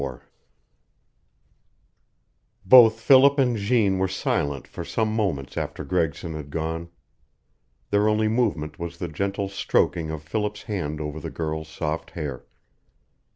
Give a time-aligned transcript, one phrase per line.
[0.01, 0.21] XXIV
[2.65, 6.89] Both Philip and Jeanne were silent for some moments after Gregson had gone;
[7.91, 12.43] their only movement was the gentle stroking of Philip's hand over the girl's soft hair.